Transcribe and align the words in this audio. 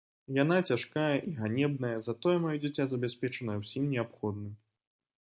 Яна 0.43 0.55
цяжкая 0.71 1.11
і 1.33 1.33
ганебная, 1.41 1.93
затое 2.09 2.35
маё 2.49 2.57
дзіця 2.65 2.83
забяспечанае 2.97 3.57
ўсім 3.63 3.83
неабходным. 3.97 4.53